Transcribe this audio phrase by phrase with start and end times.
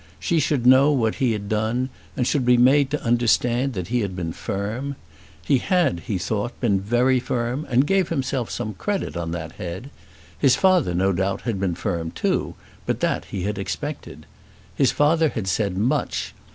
[0.19, 3.99] She should know what he had done, and should be made to understand that he
[4.01, 4.95] had been firm.
[5.45, 9.91] He had, he thought, been very firm and gave himself some credit on that head.
[10.35, 12.55] His father, no doubt, had been firm too,
[12.87, 14.25] but that he had expected.
[14.75, 16.33] His father had said much.